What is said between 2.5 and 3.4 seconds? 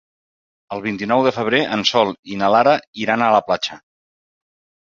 Lara iran a